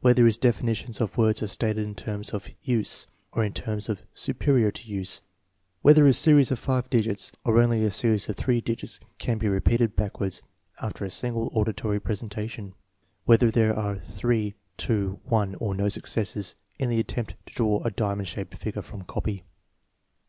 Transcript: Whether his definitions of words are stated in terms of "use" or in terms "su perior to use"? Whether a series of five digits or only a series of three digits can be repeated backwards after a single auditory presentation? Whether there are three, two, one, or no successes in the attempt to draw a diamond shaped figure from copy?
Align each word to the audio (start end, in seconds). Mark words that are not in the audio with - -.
Whether 0.00 0.24
his 0.26 0.36
definitions 0.36 1.00
of 1.00 1.18
words 1.18 1.42
are 1.42 1.48
stated 1.48 1.84
in 1.84 1.96
terms 1.96 2.30
of 2.30 2.48
"use" 2.62 3.08
or 3.32 3.42
in 3.44 3.52
terms 3.52 3.90
"su 4.14 4.32
perior 4.32 4.72
to 4.72 4.88
use"? 4.88 5.22
Whether 5.82 6.06
a 6.06 6.12
series 6.12 6.52
of 6.52 6.60
five 6.60 6.88
digits 6.88 7.32
or 7.44 7.60
only 7.60 7.82
a 7.82 7.90
series 7.90 8.28
of 8.28 8.36
three 8.36 8.60
digits 8.60 9.00
can 9.18 9.38
be 9.38 9.48
repeated 9.48 9.96
backwards 9.96 10.40
after 10.80 11.04
a 11.04 11.10
single 11.10 11.50
auditory 11.52 11.98
presentation? 11.98 12.74
Whether 13.24 13.50
there 13.50 13.74
are 13.76 13.98
three, 13.98 14.54
two, 14.76 15.18
one, 15.24 15.56
or 15.56 15.74
no 15.74 15.88
successes 15.88 16.54
in 16.78 16.88
the 16.88 17.00
attempt 17.00 17.34
to 17.46 17.52
draw 17.52 17.82
a 17.82 17.90
diamond 17.90 18.28
shaped 18.28 18.54
figure 18.54 18.82
from 18.82 19.02
copy? 19.02 19.42